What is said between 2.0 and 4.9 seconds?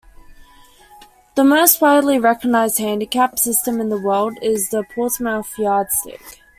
recognised handicap system in the world is the